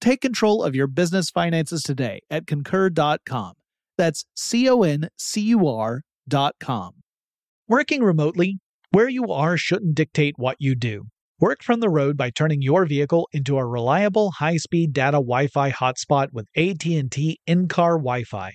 Take 0.00 0.22
control 0.22 0.62
of 0.62 0.74
your 0.74 0.86
business 0.86 1.28
finances 1.28 1.82
today 1.82 2.20
at 2.30 2.46
concur.com. 2.46 3.52
That's 3.98 4.24
C 4.34 4.68
O 4.68 4.82
N 4.82 5.08
C 5.18 5.42
U 5.42 5.68
R.com. 5.68 6.92
Working 7.68 8.02
remotely, 8.02 8.58
where 8.92 9.08
you 9.08 9.26
are 9.26 9.58
shouldn't 9.58 9.94
dictate 9.94 10.34
what 10.38 10.56
you 10.58 10.74
do. 10.74 11.04
Work 11.38 11.62
from 11.62 11.80
the 11.80 11.90
road 11.90 12.16
by 12.16 12.30
turning 12.30 12.62
your 12.62 12.86
vehicle 12.86 13.28
into 13.32 13.58
a 13.58 13.66
reliable 13.66 14.30
high-speed 14.32 14.92
data 14.92 15.18
Wi-Fi 15.18 15.70
hotspot 15.70 16.28
with 16.32 16.46
AT&T 16.56 17.38
in-car 17.46 17.98
Wi-Fi. 17.98 18.52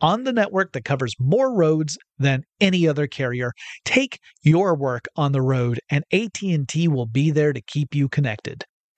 On 0.00 0.24
the 0.24 0.32
network 0.32 0.72
that 0.72 0.84
covers 0.84 1.14
more 1.18 1.54
roads 1.54 1.96
than 2.18 2.42
any 2.60 2.88
other 2.88 3.06
carrier, 3.06 3.52
take 3.84 4.18
your 4.42 4.74
work 4.74 5.06
on 5.16 5.32
the 5.32 5.42
road 5.42 5.80
and 5.90 6.04
AT&T 6.12 6.88
will 6.88 7.06
be 7.06 7.30
there 7.30 7.52
to 7.52 7.62
keep 7.62 7.94
you 7.94 8.08
connected. 8.08 8.64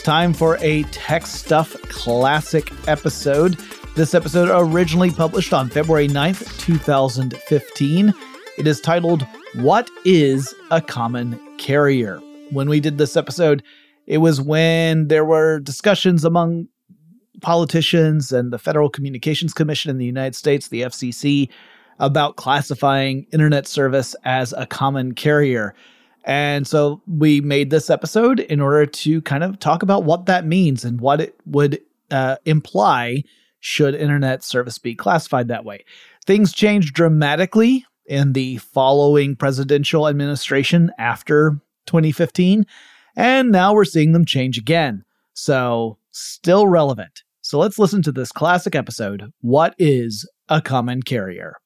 time 0.00 0.32
for 0.32 0.56
a 0.60 0.84
Tech 0.84 1.26
Stuff 1.26 1.72
Classic 1.82 2.72
episode. 2.88 3.58
This 3.94 4.14
episode 4.14 4.48
originally 4.50 5.10
published 5.10 5.52
on 5.52 5.68
February 5.68 6.08
9th, 6.08 6.58
2015. 6.60 8.14
It 8.56 8.66
is 8.66 8.80
titled, 8.80 9.26
What 9.56 9.90
is 10.06 10.54
a 10.70 10.80
Common 10.80 11.38
Carrier? 11.58 12.20
When 12.52 12.70
we 12.70 12.80
did 12.80 12.96
this 12.96 13.16
episode, 13.16 13.62
it 14.06 14.18
was 14.18 14.40
when 14.40 15.08
there 15.08 15.24
were 15.24 15.60
discussions 15.60 16.24
among 16.24 16.68
politicians 17.40 18.32
and 18.32 18.52
the 18.52 18.58
Federal 18.58 18.88
Communications 18.88 19.52
Commission 19.52 19.90
in 19.90 19.98
the 19.98 20.06
United 20.06 20.34
States, 20.34 20.68
the 20.68 20.82
FCC, 20.82 21.50
about 21.98 22.36
classifying 22.36 23.26
internet 23.32 23.66
service 23.66 24.16
as 24.24 24.54
a 24.54 24.64
common 24.64 25.12
carrier. 25.12 25.74
And 26.24 26.66
so 26.66 27.02
we 27.06 27.40
made 27.40 27.70
this 27.70 27.90
episode 27.90 28.40
in 28.40 28.60
order 28.60 28.86
to 28.86 29.22
kind 29.22 29.42
of 29.42 29.58
talk 29.58 29.82
about 29.82 30.04
what 30.04 30.26
that 30.26 30.46
means 30.46 30.84
and 30.84 31.00
what 31.00 31.20
it 31.20 31.34
would 31.46 31.80
uh, 32.10 32.36
imply 32.44 33.24
should 33.60 33.94
internet 33.94 34.42
service 34.42 34.78
be 34.78 34.94
classified 34.94 35.48
that 35.48 35.64
way. 35.64 35.84
Things 36.26 36.52
changed 36.52 36.94
dramatically 36.94 37.84
in 38.06 38.32
the 38.32 38.58
following 38.58 39.36
presidential 39.36 40.08
administration 40.08 40.90
after 40.98 41.60
2015, 41.86 42.66
and 43.16 43.50
now 43.50 43.72
we're 43.72 43.84
seeing 43.84 44.12
them 44.12 44.24
change 44.24 44.58
again. 44.58 45.04
So, 45.34 45.98
still 46.10 46.66
relevant. 46.66 47.22
So, 47.40 47.58
let's 47.58 47.78
listen 47.78 48.02
to 48.02 48.12
this 48.12 48.32
classic 48.32 48.74
episode 48.74 49.32
What 49.40 49.74
is 49.78 50.28
a 50.48 50.60
Common 50.60 51.02
Carrier? 51.02 51.61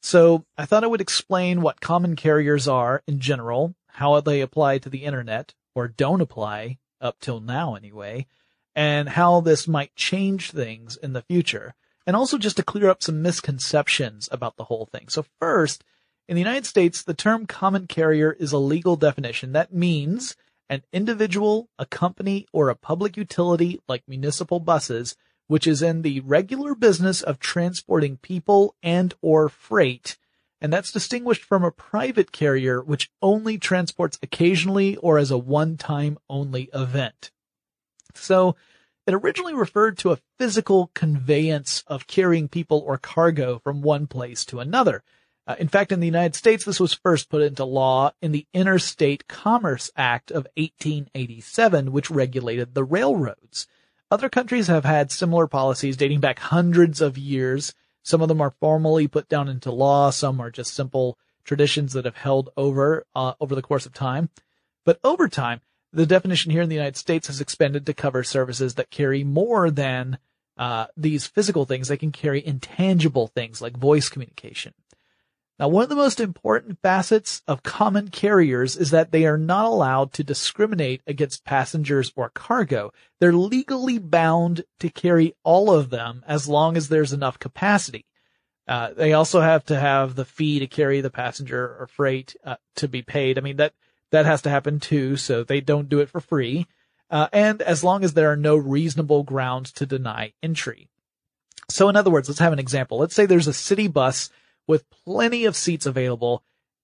So 0.00 0.44
I 0.56 0.64
thought 0.66 0.84
I 0.84 0.88
would 0.88 1.00
explain 1.00 1.60
what 1.60 1.80
common 1.80 2.16
carriers 2.16 2.66
are 2.66 3.02
in 3.06 3.20
general, 3.20 3.74
how 3.86 4.20
they 4.20 4.40
apply 4.40 4.78
to 4.78 4.88
the 4.88 5.04
internet, 5.04 5.54
or 5.74 5.88
don't 5.88 6.20
apply, 6.20 6.78
up 7.00 7.18
till 7.20 7.40
now 7.40 7.74
anyway, 7.74 8.26
and 8.74 9.10
how 9.10 9.40
this 9.40 9.68
might 9.68 9.94
change 9.94 10.50
things 10.50 10.96
in 10.96 11.12
the 11.12 11.22
future. 11.22 11.74
And 12.06 12.16
also 12.16 12.38
just 12.38 12.56
to 12.56 12.62
clear 12.62 12.88
up 12.88 13.02
some 13.02 13.22
misconceptions 13.22 14.28
about 14.32 14.56
the 14.56 14.64
whole 14.64 14.86
thing. 14.86 15.08
So 15.08 15.24
first, 15.38 15.84
in 16.28 16.34
the 16.34 16.40
United 16.40 16.66
States, 16.66 17.02
the 17.02 17.14
term 17.14 17.46
common 17.46 17.86
carrier 17.86 18.32
is 18.32 18.52
a 18.52 18.58
legal 18.58 18.96
definition. 18.96 19.52
That 19.52 19.72
means 19.72 20.34
an 20.68 20.82
individual, 20.92 21.68
a 21.78 21.84
company, 21.84 22.46
or 22.52 22.68
a 22.68 22.76
public 22.76 23.16
utility 23.16 23.80
like 23.88 24.02
municipal 24.06 24.60
buses 24.60 25.16
which 25.50 25.66
is 25.66 25.82
in 25.82 26.02
the 26.02 26.20
regular 26.20 26.76
business 26.76 27.22
of 27.22 27.40
transporting 27.40 28.16
people 28.16 28.76
and 28.84 29.14
or 29.20 29.48
freight, 29.48 30.16
and 30.60 30.72
that's 30.72 30.92
distinguished 30.92 31.42
from 31.42 31.64
a 31.64 31.72
private 31.72 32.30
carrier 32.30 32.80
which 32.80 33.10
only 33.20 33.58
transports 33.58 34.16
occasionally 34.22 34.96
or 34.98 35.18
as 35.18 35.32
a 35.32 35.36
one-time 35.36 36.16
only 36.28 36.70
event. 36.72 37.32
So, 38.14 38.54
it 39.08 39.14
originally 39.14 39.52
referred 39.52 39.98
to 39.98 40.12
a 40.12 40.20
physical 40.38 40.92
conveyance 40.94 41.82
of 41.88 42.06
carrying 42.06 42.46
people 42.46 42.84
or 42.86 42.96
cargo 42.96 43.58
from 43.58 43.82
one 43.82 44.06
place 44.06 44.44
to 44.44 44.60
another. 44.60 45.02
Uh, 45.48 45.56
in 45.58 45.66
fact, 45.66 45.90
in 45.90 45.98
the 45.98 46.06
United 46.06 46.36
States, 46.36 46.64
this 46.64 46.78
was 46.78 46.94
first 46.94 47.28
put 47.28 47.42
into 47.42 47.64
law 47.64 48.12
in 48.22 48.30
the 48.30 48.46
Interstate 48.54 49.26
Commerce 49.26 49.90
Act 49.96 50.30
of 50.30 50.46
1887, 50.56 51.90
which 51.90 52.08
regulated 52.08 52.74
the 52.74 52.84
railroads. 52.84 53.66
Other 54.10 54.28
countries 54.28 54.66
have 54.66 54.84
had 54.84 55.12
similar 55.12 55.46
policies 55.46 55.96
dating 55.96 56.20
back 56.20 56.40
hundreds 56.40 57.00
of 57.00 57.16
years. 57.16 57.74
Some 58.02 58.22
of 58.22 58.28
them 58.28 58.40
are 58.40 58.54
formally 58.58 59.06
put 59.06 59.28
down 59.28 59.48
into 59.48 59.70
law. 59.70 60.10
Some 60.10 60.40
are 60.40 60.50
just 60.50 60.74
simple 60.74 61.16
traditions 61.44 61.92
that 61.92 62.04
have 62.04 62.16
held 62.16 62.50
over 62.56 63.06
uh, 63.14 63.34
over 63.40 63.54
the 63.54 63.62
course 63.62 63.86
of 63.86 63.92
time. 63.92 64.28
But 64.84 64.98
over 65.04 65.28
time, 65.28 65.60
the 65.92 66.06
definition 66.06 66.50
here 66.50 66.62
in 66.62 66.68
the 66.68 66.74
United 66.74 66.96
States 66.96 67.28
has 67.28 67.40
expanded 67.40 67.86
to 67.86 67.94
cover 67.94 68.24
services 68.24 68.74
that 68.74 68.90
carry 68.90 69.22
more 69.22 69.70
than 69.70 70.18
uh, 70.56 70.86
these 70.96 71.26
physical 71.26 71.64
things. 71.64 71.88
They 71.88 71.96
can 71.96 72.12
carry 72.12 72.44
intangible 72.44 73.28
things 73.28 73.62
like 73.62 73.76
voice 73.76 74.08
communication. 74.08 74.74
Now, 75.60 75.68
one 75.68 75.82
of 75.82 75.90
the 75.90 75.94
most 75.94 76.20
important 76.20 76.78
facets 76.80 77.42
of 77.46 77.62
common 77.62 78.08
carriers 78.08 78.78
is 78.78 78.92
that 78.92 79.12
they 79.12 79.26
are 79.26 79.36
not 79.36 79.66
allowed 79.66 80.10
to 80.14 80.24
discriminate 80.24 81.02
against 81.06 81.44
passengers 81.44 82.10
or 82.16 82.30
cargo. 82.30 82.94
They're 83.18 83.34
legally 83.34 83.98
bound 83.98 84.64
to 84.78 84.88
carry 84.88 85.34
all 85.44 85.70
of 85.70 85.90
them 85.90 86.24
as 86.26 86.48
long 86.48 86.78
as 86.78 86.88
there's 86.88 87.12
enough 87.12 87.38
capacity. 87.38 88.06
Uh, 88.66 88.94
they 88.94 89.12
also 89.12 89.42
have 89.42 89.62
to 89.66 89.78
have 89.78 90.14
the 90.14 90.24
fee 90.24 90.60
to 90.60 90.66
carry 90.66 91.02
the 91.02 91.10
passenger 91.10 91.76
or 91.78 91.86
freight 91.86 92.34
uh, 92.42 92.56
to 92.76 92.88
be 92.88 93.02
paid. 93.02 93.36
I 93.36 93.42
mean 93.42 93.56
that 93.56 93.74
that 94.12 94.24
has 94.24 94.40
to 94.42 94.50
happen 94.50 94.80
too, 94.80 95.18
so 95.18 95.44
they 95.44 95.60
don't 95.60 95.90
do 95.90 96.00
it 96.00 96.08
for 96.08 96.20
free. 96.20 96.68
Uh, 97.10 97.28
and 97.34 97.60
as 97.60 97.84
long 97.84 98.02
as 98.02 98.14
there 98.14 98.32
are 98.32 98.36
no 98.36 98.56
reasonable 98.56 99.24
grounds 99.24 99.72
to 99.72 99.84
deny 99.84 100.32
entry. 100.42 100.88
So 101.68 101.90
in 101.90 101.96
other 101.96 102.10
words, 102.10 102.30
let's 102.30 102.40
have 102.40 102.54
an 102.54 102.58
example. 102.58 102.96
Let's 102.96 103.14
say 103.14 103.26
there's 103.26 103.46
a 103.46 103.52
city 103.52 103.86
bus 103.86 104.30
with 104.70 104.88
plenty 105.04 105.44
of 105.44 105.56
seats 105.56 105.84
available, 105.84 106.42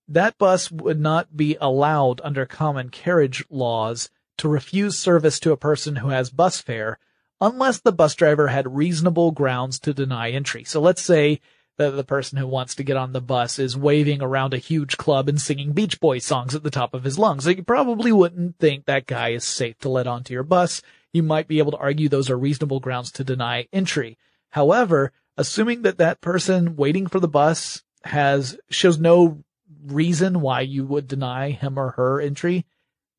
that 0.09 0.37
bus 0.37 0.71
would 0.71 1.00
not 1.00 1.37
be 1.37 1.56
allowed 1.61 2.21
under 2.23 2.44
common 2.44 2.91
carriage 2.91 3.44
laws 3.49 4.11
to 4.38 4.49
refuse 4.49 4.99
service 4.99 5.41
to 5.41 5.53
a 5.53 5.56
person 5.56 5.97
who 5.97 6.09
has 6.09 6.29
bus 6.29 6.61
fare 6.61 6.99
unless 7.41 7.81
the 7.81 7.93
bus 7.93 8.15
driver 8.15 8.49
had 8.49 8.77
reasonable 8.77 9.31
grounds 9.31 9.79
to 9.79 9.94
deny 9.94 10.31
entry. 10.31 10.65
So 10.65 10.81
let's 10.81 11.03
say 11.03 11.41
that 11.79 11.91
the 11.91 12.05
person 12.05 12.38
who 12.38 12.47
wants 12.47 12.75
to 12.75 12.83
get 12.83 12.97
on 12.97 13.12
the 13.12 13.21
bus 13.21 13.59
is 13.59 13.77
waving 13.77 14.23
around 14.23 14.55
a 14.55 14.59
huge 14.59 14.97
club 14.97 15.29
and 15.29 15.41
singing 15.41 15.73
Beach 15.73 16.00
Boys 16.00 16.25
songs 16.25 16.55
at 16.55 16.62
the 16.62 16.71
top 16.71 16.94
of 16.94 17.05
his 17.05 17.19
lungs. 17.19 17.44
So 17.44 17.50
you 17.50 17.62
probably 17.62 18.12
wouldn't 18.12 18.59
think 18.59 18.87
that 18.87 19.06
guy 19.06 19.31
is 19.31 19.44
safe 19.44 19.79
to 19.79 19.88
let 19.88 20.06
onto 20.06 20.33
your 20.33 20.43
bus. 20.43 20.83
You 21.12 21.23
might 21.23 21.49
be 21.49 21.59
able 21.59 21.73
to 21.73 21.79
argue 21.79 22.09
those 22.09 22.31
are 22.31 22.38
reasonable 22.38 22.81
grounds 22.81 23.12
to 23.12 23.25
deny 23.25 23.69
entry. 23.73 24.17
However, 24.50 25.12
assuming 25.37 25.83
that 25.83 25.99
that 25.99 26.21
person 26.21 26.77
waiting 26.77 27.06
for 27.06 27.21
the 27.21 27.29
bus 27.29 27.83
has 28.05 28.59
shows 28.71 28.99
no 28.99 29.44
reason 29.87 30.41
why 30.41 30.61
you 30.61 30.85
would 30.85 31.09
deny 31.09 31.50
him 31.50 31.79
or 31.79 31.91
her 31.93 32.21
entry, 32.21 32.65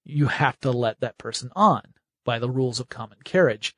you 0.03 0.27
have 0.27 0.59
to 0.61 0.71
let 0.71 0.99
that 0.99 1.17
person 1.17 1.51
on 1.55 1.81
by 2.25 2.39
the 2.39 2.49
rules 2.49 2.79
of 2.79 2.89
common 2.89 3.17
carriage. 3.23 3.75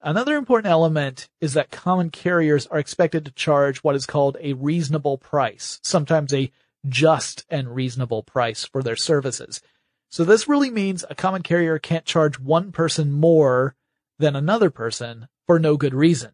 Another 0.00 0.36
important 0.36 0.70
element 0.70 1.28
is 1.40 1.54
that 1.54 1.70
common 1.70 2.10
carriers 2.10 2.66
are 2.66 2.78
expected 2.78 3.24
to 3.24 3.30
charge 3.32 3.78
what 3.78 3.94
is 3.94 4.04
called 4.04 4.36
a 4.40 4.54
reasonable 4.54 5.16
price, 5.16 5.78
sometimes 5.82 6.34
a 6.34 6.50
just 6.88 7.46
and 7.48 7.74
reasonable 7.74 8.22
price 8.22 8.64
for 8.64 8.82
their 8.82 8.96
services. 8.96 9.62
So 10.10 10.24
this 10.24 10.48
really 10.48 10.70
means 10.70 11.04
a 11.08 11.14
common 11.14 11.42
carrier 11.42 11.78
can't 11.78 12.04
charge 12.04 12.38
one 12.38 12.72
person 12.72 13.12
more 13.12 13.76
than 14.18 14.34
another 14.34 14.70
person 14.70 15.28
for 15.46 15.58
no 15.58 15.76
good 15.76 15.94
reason. 15.94 16.32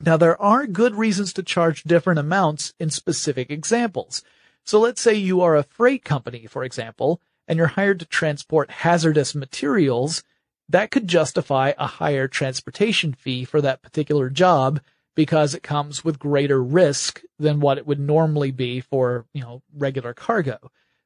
Now 0.00 0.16
there 0.16 0.40
are 0.40 0.66
good 0.66 0.96
reasons 0.96 1.32
to 1.34 1.42
charge 1.42 1.84
different 1.84 2.18
amounts 2.18 2.74
in 2.80 2.90
specific 2.90 3.50
examples. 3.50 4.22
So 4.64 4.80
let's 4.80 5.00
say 5.00 5.14
you 5.14 5.40
are 5.40 5.56
a 5.56 5.62
freight 5.62 6.04
company, 6.04 6.46
for 6.46 6.64
example, 6.64 7.20
and 7.46 7.58
you're 7.58 7.68
hired 7.68 8.00
to 8.00 8.06
transport 8.06 8.70
hazardous 8.70 9.34
materials. 9.34 10.24
That 10.68 10.90
could 10.90 11.06
justify 11.06 11.72
a 11.78 11.86
higher 11.86 12.26
transportation 12.26 13.12
fee 13.12 13.44
for 13.44 13.60
that 13.60 13.82
particular 13.82 14.30
job 14.30 14.80
because 15.14 15.54
it 15.54 15.62
comes 15.62 16.04
with 16.04 16.18
greater 16.18 16.62
risk 16.62 17.22
than 17.38 17.60
what 17.60 17.78
it 17.78 17.86
would 17.86 18.00
normally 18.00 18.50
be 18.50 18.80
for, 18.80 19.26
you 19.32 19.42
know, 19.42 19.62
regular 19.76 20.12
cargo. 20.12 20.58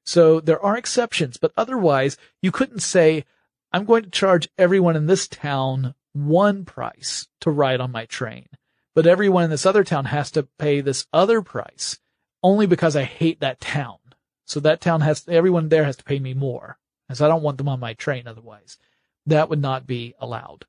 So 0.06 0.40
there 0.40 0.64
are 0.64 0.78
exceptions, 0.78 1.36
but 1.36 1.52
otherwise 1.56 2.16
you 2.40 2.50
couldn't 2.50 2.80
say, 2.80 3.26
I'm 3.70 3.84
going 3.84 4.04
to 4.04 4.10
charge 4.10 4.48
everyone 4.56 4.96
in 4.96 5.06
this 5.06 5.28
town 5.28 5.94
one 6.14 6.64
price 6.64 7.28
to 7.40 7.50
ride 7.50 7.80
on 7.80 7.92
my 7.92 8.06
train 8.06 8.48
but 8.98 9.06
everyone 9.06 9.44
in 9.44 9.50
this 9.50 9.64
other 9.64 9.84
town 9.84 10.06
has 10.06 10.28
to 10.28 10.48
pay 10.58 10.80
this 10.80 11.06
other 11.12 11.40
price 11.40 12.00
only 12.42 12.66
because 12.66 12.96
I 12.96 13.04
hate 13.04 13.38
that 13.38 13.60
town. 13.60 13.98
So 14.44 14.58
that 14.58 14.80
town 14.80 15.02
has, 15.02 15.24
everyone 15.28 15.68
there 15.68 15.84
has 15.84 15.94
to 15.98 16.02
pay 16.02 16.18
me 16.18 16.34
more. 16.34 16.78
As 17.08 17.22
I 17.22 17.28
don't 17.28 17.44
want 17.44 17.58
them 17.58 17.68
on 17.68 17.78
my 17.78 17.94
train 17.94 18.26
otherwise. 18.26 18.76
That 19.24 19.48
would 19.48 19.60
not 19.60 19.86
be 19.86 20.16
allowed. 20.18 20.66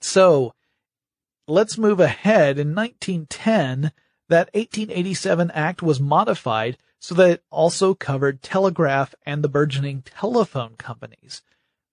So 0.00 0.54
let's 1.46 1.76
move 1.76 2.00
ahead. 2.00 2.58
In 2.58 2.74
1910, 2.74 3.92
that 4.30 4.48
1887 4.54 5.50
act 5.50 5.82
was 5.82 6.00
modified 6.00 6.78
so 6.98 7.14
that 7.14 7.30
it 7.30 7.44
also 7.50 7.92
covered 7.92 8.40
telegraph 8.40 9.14
and 9.26 9.44
the 9.44 9.50
burgeoning 9.50 10.00
telephone 10.00 10.76
companies. 10.78 11.42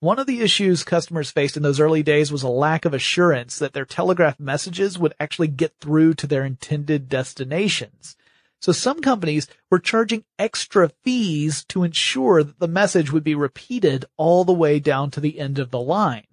One 0.02 0.18
of 0.18 0.26
the 0.26 0.42
issues 0.42 0.84
customers 0.84 1.30
faced 1.30 1.56
in 1.56 1.62
those 1.62 1.80
early 1.80 2.02
days 2.02 2.32
was 2.32 2.42
a 2.42 2.50
lack 2.50 2.86
of 2.86 2.94
assurance 2.96 3.60
that 3.60 3.74
their 3.74 3.86
telegraph 3.86 4.40
messages 4.40 4.98
would 4.98 5.14
actually 5.20 5.48
get 5.48 5.78
through 5.80 6.16
to 6.16 6.26
their 6.26 6.44
intended 6.44 7.08
destinations. 7.08 8.16
So 8.60 8.72
some 8.72 9.02
companies 9.02 9.46
were 9.70 9.78
charging 9.78 10.24
extra 10.40 10.90
fees 11.04 11.64
to 11.66 11.84
ensure 11.84 12.44
that 12.44 12.58
the 12.58 12.68
message 12.68 13.12
would 13.12 13.24
be 13.24 13.36
repeated 13.36 14.06
all 14.18 14.44
the 14.44 14.52
way 14.52 14.80
down 14.80 15.12
to 15.12 15.20
the 15.20 15.38
end 15.38 15.60
of 15.60 15.70
the 15.70 15.80
line. 15.80 16.26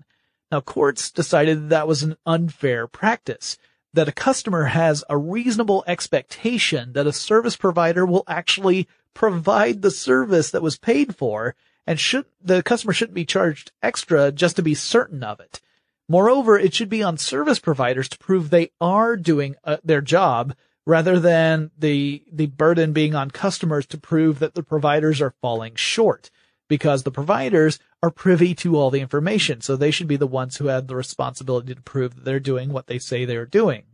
Now 0.50 0.62
courts 0.62 1.10
decided 1.10 1.64
that, 1.64 1.68
that 1.68 1.86
was 1.86 2.02
an 2.02 2.16
unfair 2.24 2.86
practice, 2.86 3.58
that 3.92 4.08
a 4.08 4.12
customer 4.12 4.64
has 4.64 5.04
a 5.10 5.18
reasonable 5.18 5.84
expectation 5.86 6.94
that 6.94 7.06
a 7.06 7.12
service 7.12 7.56
provider 7.56 8.06
will 8.06 8.24
actually 8.26 8.88
provide 9.12 9.82
the 9.82 9.90
service 9.90 10.50
that 10.52 10.62
was 10.62 10.78
paid 10.78 11.14
for 11.14 11.54
and 11.88 11.99
should 11.99 12.26
the 12.38 12.62
customer 12.62 12.93
shouldn't 12.93 13.14
be 13.14 13.25
charged 13.25 13.73
extra 13.82 14.31
just 14.31 14.56
to 14.56 14.62
be 14.62 14.75
certain 14.75 15.25
of 15.25 15.40
it. 15.40 15.62
Moreover, 16.06 16.58
it 16.58 16.75
should 16.75 16.90
be 16.90 17.02
on 17.02 17.17
service 17.17 17.58
providers 17.58 18.11
to 18.11 18.19
prove 18.19 18.50
they 18.50 18.73
are 18.79 19.17
doing 19.17 19.56
uh, 19.64 19.79
their 19.82 20.02
job 20.02 20.55
rather 20.85 21.19
than 21.19 21.70
the 21.79 22.23
the 22.31 22.44
burden 22.44 22.93
being 22.93 23.14
on 23.14 23.31
customers 23.31 23.87
to 23.87 23.96
prove 23.96 24.38
that 24.38 24.55
the 24.55 24.62
providers 24.62 25.23
are 25.23 25.35
falling 25.40 25.75
short 25.76 26.31
because 26.69 27.05
the 27.05 27.11
providers 27.11 27.79
are 28.02 28.11
privy 28.11 28.55
to 28.56 28.76
all 28.76 28.90
the 28.90 29.00
information. 29.00 29.62
So 29.62 29.75
they 29.75 29.90
should 29.90 30.08
be 30.08 30.17
the 30.17 30.26
ones 30.26 30.58
who 30.58 30.67
have 30.67 30.88
the 30.88 30.96
responsibility 30.96 31.75
to 31.75 31.81
prove 31.81 32.17
that 32.17 32.25
they're 32.26 32.38
doing 32.38 32.70
what 32.70 32.87
they 32.87 32.99
say 32.99 33.25
they're 33.25 33.46
doing. 33.46 33.85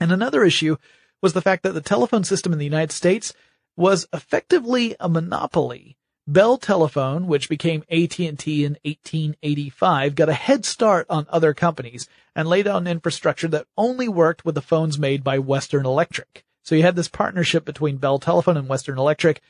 And 0.00 0.10
another 0.10 0.42
issue 0.42 0.78
was 1.20 1.34
the 1.34 1.42
fact 1.42 1.64
that 1.64 1.72
the 1.72 1.82
telephone 1.82 2.24
system 2.24 2.54
in 2.54 2.58
the 2.58 2.64
United 2.64 2.92
States 2.92 3.34
was 3.76 4.08
effectively 4.10 4.96
a 4.98 5.08
monopoly. 5.10 5.98
Bell 6.32 6.58
Telephone, 6.58 7.26
which 7.26 7.48
became 7.48 7.82
AT&T 7.90 8.24
in 8.64 8.78
1885, 8.84 10.14
got 10.14 10.28
a 10.28 10.32
head 10.32 10.64
start 10.64 11.04
on 11.10 11.26
other 11.28 11.52
companies 11.52 12.08
and 12.36 12.46
laid 12.46 12.68
out 12.68 12.82
an 12.82 12.86
infrastructure 12.86 13.48
that 13.48 13.66
only 13.76 14.06
worked 14.06 14.44
with 14.44 14.54
the 14.54 14.62
phones 14.62 14.96
made 14.96 15.24
by 15.24 15.40
Western 15.40 15.84
Electric. 15.84 16.44
So 16.62 16.76
you 16.76 16.82
had 16.82 16.94
this 16.94 17.08
partnership 17.08 17.64
between 17.64 17.96
Bell 17.96 18.20
Telephone 18.20 18.56
and 18.56 18.68
Western 18.68 18.96
Electric, 18.96 19.40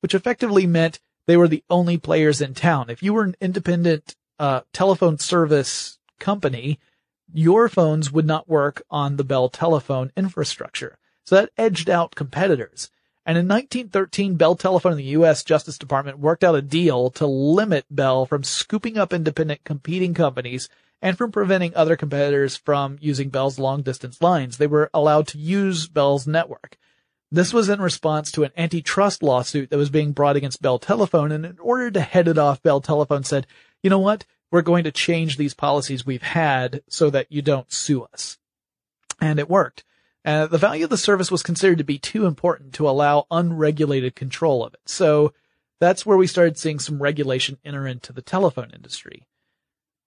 which 0.00 0.14
effectively 0.14 0.66
meant 0.66 1.00
they 1.26 1.38
were 1.38 1.48
the 1.48 1.64
only 1.70 1.96
players 1.96 2.42
in 2.42 2.52
town. 2.52 2.90
If 2.90 3.02
you 3.02 3.14
were 3.14 3.24
an 3.24 3.36
independent 3.40 4.14
uh, 4.38 4.60
telephone 4.74 5.18
service 5.18 5.98
company, 6.20 6.78
your 7.32 7.70
phones 7.70 8.12
would 8.12 8.26
not 8.26 8.46
work 8.46 8.82
on 8.90 9.16
the 9.16 9.24
Bell 9.24 9.48
Telephone 9.48 10.12
infrastructure. 10.18 10.98
So 11.24 11.36
that 11.36 11.50
edged 11.56 11.88
out 11.88 12.14
competitors. 12.14 12.90
And 13.26 13.36
in 13.36 13.48
1913, 13.48 14.36
Bell 14.36 14.54
Telephone 14.54 14.92
and 14.92 15.00
the 15.00 15.04
U.S. 15.04 15.42
Justice 15.42 15.78
Department 15.78 16.20
worked 16.20 16.44
out 16.44 16.54
a 16.54 16.62
deal 16.62 17.10
to 17.10 17.26
limit 17.26 17.84
Bell 17.90 18.24
from 18.24 18.44
scooping 18.44 18.96
up 18.96 19.12
independent 19.12 19.64
competing 19.64 20.14
companies 20.14 20.68
and 21.02 21.18
from 21.18 21.32
preventing 21.32 21.74
other 21.74 21.96
competitors 21.96 22.56
from 22.56 22.98
using 23.00 23.28
Bell's 23.28 23.58
long 23.58 23.82
distance 23.82 24.22
lines. 24.22 24.58
They 24.58 24.68
were 24.68 24.90
allowed 24.94 25.26
to 25.28 25.38
use 25.38 25.88
Bell's 25.88 26.28
network. 26.28 26.76
This 27.32 27.52
was 27.52 27.68
in 27.68 27.80
response 27.80 28.30
to 28.32 28.44
an 28.44 28.52
antitrust 28.56 29.24
lawsuit 29.24 29.70
that 29.70 29.76
was 29.76 29.90
being 29.90 30.12
brought 30.12 30.36
against 30.36 30.62
Bell 30.62 30.78
Telephone. 30.78 31.32
And 31.32 31.44
in 31.44 31.58
order 31.58 31.90
to 31.90 32.00
head 32.02 32.28
it 32.28 32.38
off, 32.38 32.62
Bell 32.62 32.80
Telephone 32.80 33.24
said, 33.24 33.48
you 33.82 33.90
know 33.90 33.98
what? 33.98 34.24
We're 34.52 34.62
going 34.62 34.84
to 34.84 34.92
change 34.92 35.36
these 35.36 35.52
policies 35.52 36.06
we've 36.06 36.22
had 36.22 36.82
so 36.88 37.10
that 37.10 37.32
you 37.32 37.42
don't 37.42 37.72
sue 37.72 38.04
us. 38.04 38.38
And 39.20 39.40
it 39.40 39.50
worked. 39.50 39.82
Uh, 40.26 40.48
the 40.48 40.58
value 40.58 40.82
of 40.82 40.90
the 40.90 40.98
service 40.98 41.30
was 41.30 41.44
considered 41.44 41.78
to 41.78 41.84
be 41.84 41.98
too 41.98 42.26
important 42.26 42.74
to 42.74 42.88
allow 42.88 43.26
unregulated 43.30 44.16
control 44.16 44.64
of 44.64 44.74
it. 44.74 44.80
So 44.86 45.32
that's 45.78 46.04
where 46.04 46.16
we 46.16 46.26
started 46.26 46.58
seeing 46.58 46.80
some 46.80 47.00
regulation 47.00 47.58
enter 47.64 47.86
into 47.86 48.12
the 48.12 48.22
telephone 48.22 48.72
industry. 48.74 49.28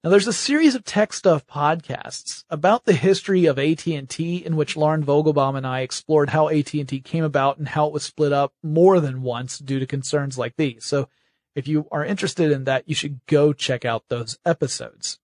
Now 0.03 0.09
there's 0.09 0.27
a 0.27 0.33
series 0.33 0.75
of 0.75 0.83
tech 0.83 1.13
stuff 1.13 1.47
podcasts 1.47 2.43
about 2.49 2.83
the 2.83 2.93
history 2.93 3.45
of 3.45 3.57
AT&T 3.57 4.45
in 4.45 4.55
which 4.57 4.75
Lauren 4.75 5.05
Vogelbaum 5.05 5.57
and 5.57 5.65
I 5.65 5.81
explored 5.81 6.29
how 6.29 6.49
AT&T 6.49 7.01
came 7.01 7.23
about 7.23 7.57
and 7.57 7.69
how 7.69 7.87
it 7.87 7.93
was 7.93 8.03
split 8.03 8.33
up 8.33 8.53
more 8.61 8.99
than 8.99 9.21
once 9.21 9.57
due 9.57 9.79
to 9.79 9.85
concerns 9.85 10.37
like 10.37 10.55
these. 10.57 10.85
So 10.85 11.07
if 11.55 11.67
you 11.67 11.87
are 11.91 12.03
interested 12.03 12.51
in 12.51 12.65
that, 12.65 12.87
you 12.87 12.95
should 12.95 13.25
go 13.25 13.53
check 13.53 13.85
out 13.85 14.03
those 14.09 14.37
episodes. 14.45 15.19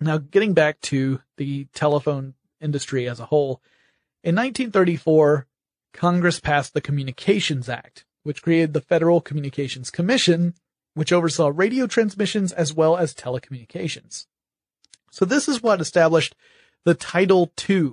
Now 0.00 0.18
getting 0.18 0.54
back 0.54 0.80
to 0.82 1.20
the 1.36 1.66
telephone 1.74 2.34
industry 2.60 3.08
as 3.08 3.20
a 3.20 3.26
whole, 3.26 3.60
in 4.24 4.34
1934, 4.34 5.46
Congress 5.92 6.40
passed 6.40 6.72
the 6.72 6.80
Communications 6.80 7.68
Act, 7.68 8.04
which 8.22 8.42
created 8.42 8.72
the 8.72 8.80
Federal 8.80 9.20
Communications 9.20 9.90
Commission, 9.90 10.54
which 10.94 11.12
oversaw 11.12 11.52
radio 11.54 11.86
transmissions 11.86 12.50
as 12.50 12.72
well 12.72 12.96
as 12.96 13.14
telecommunications. 13.14 14.26
So 15.10 15.24
this 15.24 15.46
is 15.46 15.62
what 15.62 15.80
established 15.80 16.34
the 16.84 16.94
Title 16.94 17.52
II, 17.68 17.92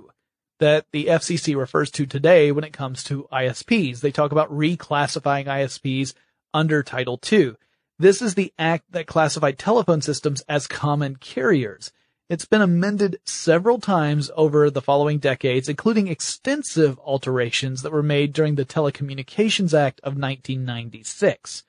that 0.58 0.86
the 0.92 1.06
FCC 1.06 1.56
refers 1.56 1.90
to 1.90 2.06
today 2.06 2.50
when 2.50 2.64
it 2.64 2.72
comes 2.72 3.04
to 3.04 3.28
ISPs. 3.32 4.00
They 4.00 4.10
talk 4.10 4.32
about 4.32 4.50
reclassifying 4.50 5.46
ISPs 5.46 6.14
under 6.54 6.82
Title 6.82 7.20
II. 7.30 7.56
This 7.98 8.22
is 8.22 8.34
the 8.34 8.52
act 8.58 8.90
that 8.90 9.06
classified 9.06 9.58
telephone 9.58 10.00
systems 10.00 10.42
as 10.48 10.66
common 10.66 11.16
carriers. 11.16 11.92
It's 12.28 12.44
been 12.44 12.62
amended 12.62 13.18
several 13.24 13.78
times 13.78 14.30
over 14.36 14.70
the 14.70 14.80
following 14.80 15.18
decades, 15.18 15.68
including 15.68 16.08
extensive 16.08 16.98
alterations 17.00 17.82
that 17.82 17.92
were 17.92 18.02
made 18.02 18.32
during 18.32 18.54
the 18.54 18.64
Telecommunications 18.64 19.74
Act 19.74 20.00
of 20.00 20.16
1996. 20.16 21.64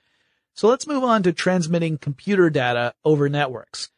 So 0.54 0.68
let's 0.68 0.88
move 0.88 1.04
on 1.04 1.24
to 1.24 1.34
transmitting 1.34 1.98
computer 1.98 2.50
data 2.50 2.94
over 3.04 3.28
networks. 3.28 3.90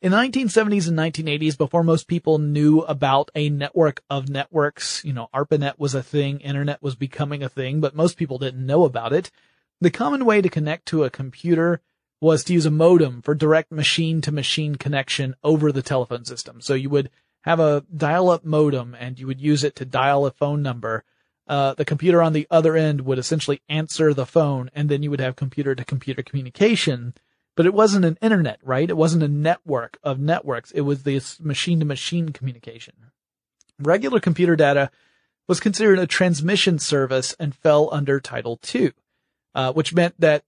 In 0.00 0.12
the 0.12 0.18
1970s 0.18 0.88
and 0.88 0.96
1980s, 0.96 1.58
before 1.58 1.82
most 1.82 2.06
people 2.06 2.38
knew 2.38 2.80
about 2.82 3.30
a 3.34 3.50
network 3.50 4.02
of 4.08 4.28
networks, 4.28 5.04
you 5.04 5.12
know, 5.12 5.28
ARPANET 5.34 5.78
was 5.78 5.94
a 5.94 6.02
thing, 6.02 6.38
internet 6.40 6.80
was 6.80 6.94
becoming 6.94 7.42
a 7.42 7.48
thing, 7.48 7.80
but 7.80 7.96
most 7.96 8.16
people 8.16 8.38
didn't 8.38 8.64
know 8.64 8.84
about 8.84 9.12
it. 9.12 9.32
The 9.80 9.90
common 9.90 10.24
way 10.24 10.40
to 10.40 10.48
connect 10.48 10.86
to 10.86 11.04
a 11.04 11.10
computer 11.10 11.80
was 12.20 12.44
to 12.44 12.52
use 12.52 12.66
a 12.66 12.70
modem 12.70 13.22
for 13.22 13.34
direct 13.34 13.70
machine 13.70 14.20
to 14.22 14.32
machine 14.32 14.76
connection 14.76 15.34
over 15.44 15.70
the 15.70 15.82
telephone 15.82 16.24
system. 16.24 16.60
So 16.60 16.74
you 16.74 16.88
would 16.90 17.10
have 17.42 17.60
a 17.60 17.84
dial 17.94 18.30
up 18.30 18.44
modem 18.44 18.96
and 18.98 19.18
you 19.18 19.26
would 19.26 19.40
use 19.40 19.62
it 19.62 19.76
to 19.76 19.84
dial 19.84 20.26
a 20.26 20.30
phone 20.30 20.62
number. 20.62 21.04
Uh, 21.46 21.74
the 21.74 21.84
computer 21.84 22.22
on 22.22 22.32
the 22.32 22.46
other 22.50 22.76
end 22.76 23.02
would 23.02 23.18
essentially 23.18 23.60
answer 23.68 24.12
the 24.12 24.26
phone 24.26 24.70
and 24.74 24.88
then 24.88 25.02
you 25.02 25.10
would 25.10 25.20
have 25.20 25.36
computer 25.36 25.74
to 25.74 25.84
computer 25.84 26.22
communication 26.22 27.14
but 27.56 27.66
it 27.66 27.74
wasn't 27.74 28.04
an 28.04 28.18
internet, 28.20 28.60
right? 28.62 28.88
It 28.88 28.96
wasn't 28.96 29.22
a 29.22 29.28
network 29.28 29.98
of 30.04 30.20
networks. 30.20 30.70
It 30.70 30.82
was 30.82 31.02
this 31.02 31.40
machine 31.40 31.80
to 31.80 31.86
machine 31.86 32.28
communication. 32.28 32.94
Regular 33.78 34.20
computer 34.20 34.56
data 34.56 34.90
was 35.48 35.58
considered 35.58 35.98
a 35.98 36.06
transmission 36.06 36.78
service 36.78 37.34
and 37.40 37.54
fell 37.54 37.88
under 37.92 38.20
Title 38.20 38.60
II, 38.74 38.92
uh, 39.54 39.72
which 39.72 39.94
meant 39.94 40.14
that 40.20 40.44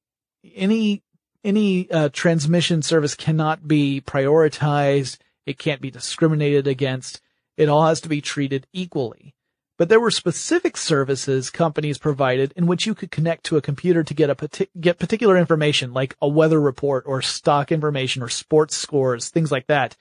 any 0.55 1.03
any 1.45 1.91
uh, 1.91 2.09
transmission 2.13 2.83
service 2.83 3.15
cannot 3.15 3.67
be 3.67 4.01
prioritized. 4.01 5.19
It 5.47 5.59
can't 5.59 5.81
be 5.81 5.91
discriminated 5.91 6.67
against. 6.67 7.21
It 7.57 7.69
all 7.69 7.87
has 7.87 8.01
to 8.03 8.09
be 8.09 8.21
treated 8.21 8.67
equally. 8.73 9.35
But 9.79 9.89
there 9.89 10.01
were 10.01 10.11
specific 10.11 10.77
services 10.77 11.51
companies 11.51 11.99
provided 11.99 12.53
in 12.57 12.67
which 12.67 12.85
you 12.85 12.97
could 12.97 13.13
connect 13.13 13.45
to 13.45 13.57
a 13.57 13.63
computer 13.63 14.03
to 14.03 14.15
get 14.15 14.29
a 14.29 14.35
partic- 14.35 14.71
get 14.81 14.99
particular 14.99 15.37
information 15.37 15.95
like 15.95 16.17
a 16.21 16.29
weather 16.29 16.61
report 16.61 17.05
or 17.07 17.23
stock 17.23 17.71
information 17.71 18.21
or 18.23 18.29
sports 18.29 18.77
scores, 18.77 19.29
things 19.29 19.53
like 19.53 19.69
that. 19.69 19.97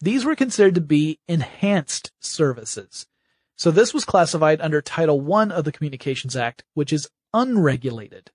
These 0.00 0.24
were 0.24 0.34
considered 0.34 0.74
to 0.74 0.80
be 0.80 1.20
enhanced 1.28 2.10
services. 2.18 3.06
So 3.56 3.70
this 3.70 3.94
was 3.94 4.04
classified 4.04 4.60
under 4.60 4.82
Title 4.82 5.32
I 5.32 5.44
of 5.50 5.64
the 5.64 5.72
Communications 5.72 6.34
Act, 6.34 6.64
which 6.74 6.92
is 6.92 7.08
unregulated. 7.32 8.32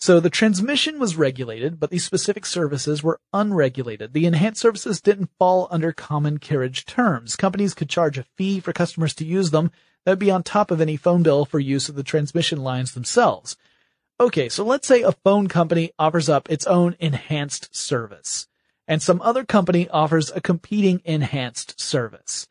So 0.00 0.18
the 0.18 0.30
transmission 0.30 0.98
was 0.98 1.16
regulated, 1.16 1.78
but 1.78 1.90
these 1.90 2.06
specific 2.06 2.46
services 2.46 3.02
were 3.02 3.20
unregulated. 3.34 4.14
The 4.14 4.24
enhanced 4.24 4.60
services 4.60 5.00
didn't 5.00 5.30
fall 5.38 5.68
under 5.70 5.92
common 5.92 6.38
carriage 6.38 6.86
terms. 6.86 7.36
Companies 7.36 7.74
could 7.74 7.90
charge 7.90 8.16
a 8.16 8.24
fee 8.36 8.60
for 8.60 8.72
customers 8.72 9.14
to 9.16 9.26
use 9.26 9.50
them, 9.50 9.70
that 10.04 10.12
would 10.12 10.18
be 10.18 10.30
on 10.30 10.42
top 10.42 10.70
of 10.70 10.80
any 10.80 10.96
phone 10.96 11.22
bill 11.22 11.44
for 11.44 11.58
use 11.58 11.88
of 11.88 11.94
the 11.94 12.02
transmission 12.02 12.62
lines 12.62 12.92
themselves. 12.92 13.56
Okay, 14.18 14.48
so 14.48 14.64
let's 14.64 14.86
say 14.86 15.02
a 15.02 15.12
phone 15.12 15.48
company 15.48 15.92
offers 15.98 16.28
up 16.28 16.50
its 16.50 16.66
own 16.66 16.96
enhanced 16.98 17.74
service, 17.74 18.48
and 18.88 19.02
some 19.02 19.20
other 19.22 19.44
company 19.44 19.88
offers 19.90 20.30
a 20.30 20.40
competing 20.40 21.00
enhanced 21.04 21.80
service. 21.80 22.48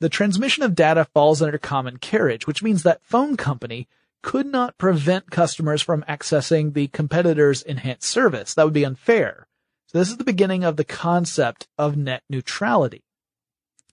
The 0.00 0.08
transmission 0.08 0.62
of 0.62 0.74
data 0.74 1.06
falls 1.06 1.42
under 1.42 1.58
common 1.58 1.98
carriage, 1.98 2.46
which 2.46 2.62
means 2.62 2.82
that 2.82 3.02
phone 3.02 3.36
company 3.36 3.86
could 4.22 4.46
not 4.46 4.78
prevent 4.78 5.30
customers 5.30 5.82
from 5.82 6.04
accessing 6.08 6.74
the 6.74 6.88
competitor's 6.88 7.62
enhanced 7.62 8.08
service. 8.08 8.54
That 8.54 8.64
would 8.64 8.74
be 8.74 8.84
unfair. 8.84 9.46
So 9.86 9.98
this 9.98 10.10
is 10.10 10.18
the 10.18 10.24
beginning 10.24 10.62
of 10.62 10.76
the 10.76 10.84
concept 10.84 11.66
of 11.76 11.96
net 11.96 12.22
neutrality. 12.28 13.02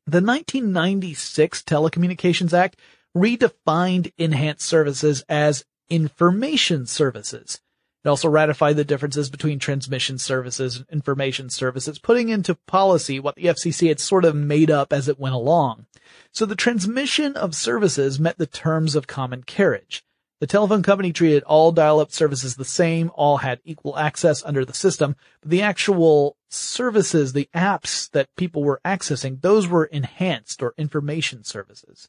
The 0.05 0.21
1996 0.21 1.63
Telecommunications 1.63 2.53
Act 2.53 2.79
redefined 3.15 4.11
enhanced 4.17 4.65
services 4.65 5.23
as 5.27 5.65
information 5.89 6.85
services. 6.85 7.59
It 8.05 8.09
also 8.09 8.29
ratified 8.29 8.77
the 8.77 8.85
differences 8.85 9.29
between 9.29 9.59
transmission 9.59 10.17
services 10.17 10.77
and 10.77 10.85
information 10.89 11.49
services, 11.49 11.99
putting 11.99 12.29
into 12.29 12.55
policy 12.55 13.19
what 13.19 13.35
the 13.35 13.45
FCC 13.45 13.89
had 13.89 13.99
sort 13.99 14.23
of 14.23 14.35
made 14.35 14.71
up 14.71 14.93
as 14.93 15.09
it 15.09 15.19
went 15.19 15.35
along. 15.35 15.87
So 16.31 16.45
the 16.45 16.55
transmission 16.55 17.35
of 17.35 17.55
services 17.55 18.19
met 18.19 18.37
the 18.37 18.45
terms 18.45 18.95
of 18.95 19.07
common 19.07 19.43
carriage. 19.43 20.05
The 20.39 20.45
telephone 20.45 20.83
company 20.83 21.11
treated 21.11 21.41
all 21.43 21.71
dial-up 21.71 22.11
services 22.11 22.55
the 22.55 22.63
same, 22.63 23.09
all 23.15 23.37
had 23.37 23.59
equal 23.65 23.97
access 23.97 24.45
under 24.45 24.63
the 24.63 24.73
system, 24.73 25.15
but 25.41 25.49
the 25.49 25.63
actual 25.63 26.37
services, 26.47 27.33
the 27.33 27.49
apps 27.55 28.11
that 28.11 28.29
people 28.35 28.63
were 28.63 28.79
accessing, 28.85 29.41
those 29.41 29.67
were 29.67 29.85
enhanced 29.85 30.61
or 30.61 30.75
information 30.77 31.43
services. 31.43 32.07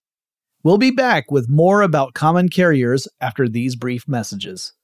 We'll 0.63 0.77
be 0.77 0.91
back 0.91 1.31
with 1.31 1.49
more 1.49 1.81
about 1.81 2.13
common 2.13 2.51
carriers 2.51 3.09
after 3.19 3.49
these 3.49 3.77
brief 3.77 4.07
messages. 4.07 4.75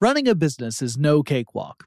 Running 0.00 0.26
a 0.26 0.34
business 0.34 0.82
is 0.82 0.98
no 0.98 1.22
cakewalk. 1.22 1.86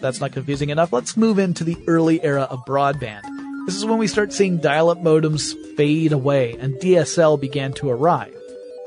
That's 0.00 0.20
not 0.20 0.32
confusing 0.32 0.70
enough. 0.70 0.92
Let's 0.92 1.16
move 1.16 1.38
into 1.38 1.64
the 1.64 1.76
early 1.86 2.22
era 2.22 2.42
of 2.44 2.64
broadband. 2.64 3.22
This 3.66 3.76
is 3.76 3.84
when 3.84 3.98
we 3.98 4.06
start 4.06 4.32
seeing 4.32 4.56
dial-up 4.56 4.98
modems 4.98 5.54
fade 5.76 6.12
away 6.12 6.56
and 6.58 6.74
DSL 6.76 7.38
began 7.38 7.72
to 7.74 7.90
arrive. 7.90 8.34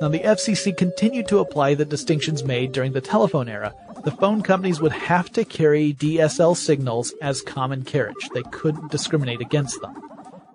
Now 0.02 0.08
the 0.08 0.22
FCC 0.22 0.76
continued 0.76 1.28
to 1.28 1.38
apply 1.38 1.76
the 1.76 1.86
distinctions 1.86 2.44
made 2.44 2.72
during 2.72 2.94
the 2.94 3.02
telephone 3.02 3.48
era. 3.48 3.76
The 4.04 4.10
phone 4.10 4.42
companies 4.42 4.82
would 4.82 4.94
have 4.94 5.32
to 5.34 5.46
carry 5.46 5.94
DSL 5.94 6.58
signals 6.58 7.14
as 7.22 7.44
common 7.44 7.84
carriage. 7.84 8.30
They 8.34 8.42
couldn't 8.52 8.92
discriminate 8.92 9.42
against 9.42 9.80
them. 9.82 9.94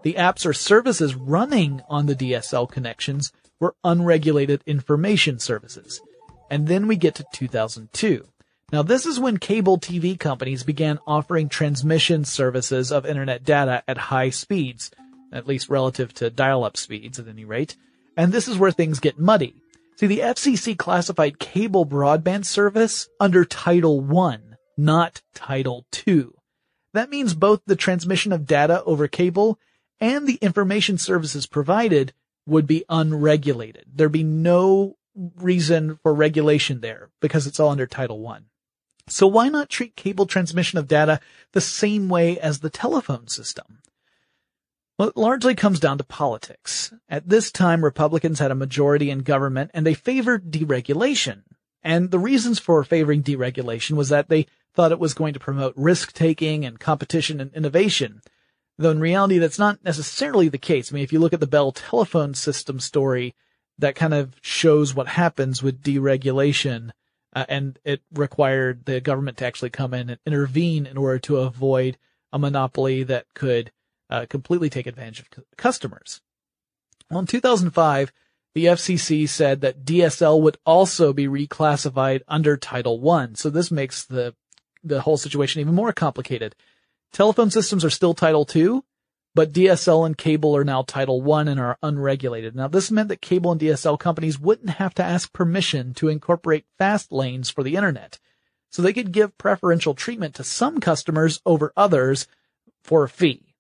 The 0.06 0.14
apps 0.14 0.46
or 0.46 0.52
services 0.52 1.16
running 1.16 1.82
on 1.88 2.06
the 2.06 2.14
DSL 2.14 2.70
connections 2.70 3.32
were 3.58 3.75
unregulated 3.82 4.62
information 4.64 5.40
services. 5.40 6.00
And 6.48 6.68
then 6.68 6.86
we 6.86 6.94
get 6.94 7.16
to 7.16 7.26
2002. 7.32 8.25
Now 8.70 8.84
this 8.84 9.04
is 9.04 9.18
when 9.18 9.38
cable 9.38 9.80
TV 9.80 10.16
companies 10.16 10.62
began 10.62 11.00
offering 11.08 11.48
transmission 11.48 12.25
services 12.25 12.92
of 12.92 13.04
internet 13.04 13.42
data 13.42 13.82
at 13.88 13.98
high 13.98 14.30
speeds, 14.30 14.92
at 15.32 15.48
least 15.48 15.68
relative 15.68 16.14
to 16.14 16.30
dial-up 16.30 16.76
speeds 16.76 17.18
at 17.18 17.26
any 17.26 17.44
rate. 17.44 17.75
And 18.16 18.30
this 18.30 18.46
is 18.46 18.56
where 18.56 18.70
things 18.70 19.00
get 19.00 19.18
muddy. 19.18 19.60
See, 19.96 20.06
the 20.06 20.20
FCC 20.20 20.78
classified 20.78 21.40
cable 21.40 21.84
broadband 21.84 22.44
service 22.44 23.08
under 23.18 23.44
Title 23.44 24.00
1, 24.00 24.56
not 24.76 25.22
Title 25.34 25.84
2. 25.90 26.32
That 26.92 27.10
means 27.10 27.34
both 27.34 27.62
the 27.66 27.75
transmission 27.75 28.33
of 28.33 28.46
data 28.46 28.85
over 28.85 29.09
cable 29.09 29.59
and 30.00 30.26
the 30.26 30.38
information 30.42 30.98
services 30.98 31.46
provided 31.46 32.12
would 32.46 32.66
be 32.66 32.85
unregulated. 32.88 33.85
There'd 33.92 34.12
be 34.12 34.22
no 34.22 34.96
reason 35.14 35.98
for 36.02 36.14
regulation 36.14 36.80
there 36.80 37.11
because 37.20 37.46
it's 37.46 37.59
all 37.59 37.70
under 37.70 37.87
Title 37.87 38.20
1. 38.20 38.46
So 39.09 39.26
why 39.26 39.48
not 39.48 39.68
treat 39.68 39.96
cable 39.96 40.26
transmission 40.26 40.78
of 40.78 40.88
data 40.88 41.20
the 41.52 41.61
same 41.61 42.09
way 42.09 42.38
as 42.38 42.59
the 42.59 42.70
telephone 42.70 43.28
system? 43.28 43.80
Well, 44.98 45.09
it 45.09 45.16
largely 45.16 45.54
comes 45.54 45.78
down 45.78 45.98
to 45.98 46.04
politics. 46.04 46.92
At 47.09 47.28
this 47.28 47.50
time, 47.52 47.85
Republicans 47.85 48.38
had 48.38 48.50
a 48.50 48.56
majority 48.56 49.11
in 49.11 49.20
government 49.20 49.70
and 49.74 49.87
they 49.87 49.94
favored 49.94 50.50
deregulation. 50.50 51.42
And 51.82 52.11
the 52.11 52.18
reasons 52.18 52.59
for 52.59 52.82
favoring 52.82 53.22
deregulation 53.22 53.92
was 53.92 54.09
that 54.09 54.28
they 54.28 54.46
thought 54.74 54.92
it 54.92 54.98
was 54.98 55.14
going 55.14 55.35
to 55.35 55.40
promote 55.40 55.74
risk 55.76 56.12
taking 56.12 56.64
and 56.64 56.80
competition 56.80 57.40
and 57.40 57.52
innovation. 57.54 58.22
Though 58.78 58.90
in 58.90 59.00
reality, 59.00 59.38
that's 59.38 59.58
not 59.58 59.82
necessarily 59.84 60.48
the 60.48 60.58
case. 60.58 60.92
I 60.92 60.94
mean, 60.94 61.04
if 61.04 61.12
you 61.12 61.18
look 61.18 61.32
at 61.32 61.40
the 61.40 61.46
Bell 61.46 61.72
telephone 61.72 62.34
system 62.34 62.78
story, 62.78 63.34
that 63.78 63.94
kind 63.94 64.14
of 64.14 64.34
shows 64.42 64.94
what 64.94 65.08
happens 65.08 65.62
with 65.62 65.82
deregulation 65.82 66.90
uh, 67.36 67.44
and 67.50 67.78
it 67.84 68.00
required 68.14 68.86
the 68.86 68.98
government 68.98 69.36
to 69.36 69.46
actually 69.46 69.68
come 69.68 69.92
in 69.92 70.08
and 70.08 70.18
intervene 70.24 70.86
in 70.86 70.96
order 70.96 71.18
to 71.18 71.36
avoid 71.36 71.98
a 72.32 72.38
monopoly 72.38 73.02
that 73.02 73.26
could 73.34 73.70
uh, 74.08 74.24
completely 74.28 74.70
take 74.70 74.86
advantage 74.86 75.20
of 75.20 75.44
customers. 75.58 76.22
Well, 77.10 77.20
in 77.20 77.26
2005, 77.26 78.10
the 78.54 78.64
FCC 78.64 79.28
said 79.28 79.60
that 79.60 79.84
DSL 79.84 80.40
would 80.40 80.56
also 80.64 81.12
be 81.12 81.26
reclassified 81.26 82.22
under 82.26 82.56
Title 82.56 83.06
I. 83.10 83.28
So 83.34 83.50
this 83.50 83.70
makes 83.70 84.02
the 84.02 84.34
the 84.82 85.02
whole 85.02 85.16
situation 85.16 85.60
even 85.60 85.74
more 85.74 85.92
complicated. 85.92 86.54
Telephone 87.12 87.51
systems 87.51 87.85
are 87.85 87.90
still 87.90 88.14
Title 88.14 88.47
II, 88.55 88.83
but 89.35 89.53
DSL 89.53 90.07
and 90.07 90.16
cable 90.16 90.57
are 90.57 90.64
now 90.64 90.83
Title 90.83 91.33
I 91.33 91.42
and 91.42 91.61
are 91.61 91.79
unregulated. 91.83 92.57
Now 92.57 92.69
this 92.69 92.90
meant 92.90 93.09
that 93.09 93.21
cable 93.21 93.53
and 93.53 93.61
DSL 93.61 93.99
companies 93.99 94.38
wouldn't 94.38 94.71
have 94.71 94.95
to 94.95 95.05
ask 95.05 95.33
permission 95.33 95.92
to 95.95 96.09
incorporate 96.09 96.64
fast 96.79 97.12
lanes 97.12 97.51
for 97.51 97.62
the 97.62 97.77
internet. 97.77 98.19
So 98.71 98.83
they 98.83 98.92
could 98.92 99.12
give 99.12 99.38
preferential 99.38 99.95
treatment 99.95 100.35
to 100.37 100.45
some 100.45 100.81
customers 100.81 101.40
over 101.47 101.73
others 101.77 102.27
for 102.83 103.05
a 103.05 103.09
fee. 103.09 103.55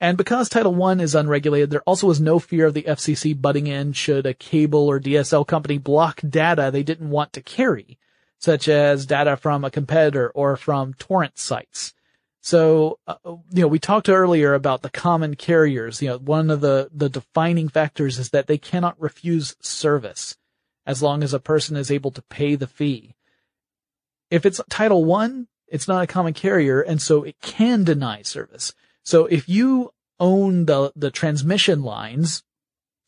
And 0.00 0.18
because 0.18 0.48
Title 0.48 0.82
I 0.84 0.92
is 0.94 1.14
unregulated, 1.14 1.70
there 1.70 1.82
also 1.82 2.06
was 2.06 2.20
no 2.20 2.38
fear 2.38 2.66
of 2.66 2.74
the 2.74 2.82
FCC 2.82 3.40
butting 3.40 3.66
in 3.66 3.94
should 3.94 4.26
a 4.26 4.34
cable 4.34 4.86
or 4.90 5.00
DSL 5.00 5.46
company 5.46 5.78
block 5.78 6.20
data 6.28 6.70
they 6.70 6.82
didn't 6.82 7.08
want 7.08 7.32
to 7.32 7.42
carry, 7.42 7.98
such 8.38 8.68
as 8.68 9.06
data 9.06 9.36
from 9.36 9.64
a 9.64 9.70
competitor 9.70 10.30
or 10.34 10.56
from 10.56 10.92
torrent 10.94 11.38
sites. 11.38 11.94
So, 12.44 12.98
uh, 13.06 13.14
you 13.24 13.62
know, 13.62 13.68
we 13.68 13.78
talked 13.78 14.10
earlier 14.10 14.52
about 14.52 14.82
the 14.82 14.90
common 14.90 15.34
carriers. 15.34 16.02
You 16.02 16.10
know, 16.10 16.18
one 16.18 16.50
of 16.50 16.60
the, 16.60 16.90
the 16.92 17.08
defining 17.08 17.70
factors 17.70 18.18
is 18.18 18.28
that 18.30 18.48
they 18.48 18.58
cannot 18.58 19.00
refuse 19.00 19.56
service 19.60 20.36
as 20.84 21.02
long 21.02 21.22
as 21.22 21.32
a 21.32 21.40
person 21.40 21.74
is 21.74 21.90
able 21.90 22.10
to 22.10 22.20
pay 22.20 22.54
the 22.54 22.66
fee. 22.66 23.14
If 24.30 24.44
it's 24.44 24.60
Title 24.68 25.06
One, 25.06 25.48
it's 25.68 25.88
not 25.88 26.02
a 26.02 26.06
common 26.06 26.34
carrier, 26.34 26.82
and 26.82 27.00
so 27.00 27.22
it 27.22 27.40
can 27.40 27.82
deny 27.82 28.20
service. 28.20 28.74
So 29.02 29.24
if 29.24 29.48
you 29.48 29.94
own 30.20 30.66
the, 30.66 30.92
the 30.94 31.10
transmission 31.10 31.82
lines 31.82 32.42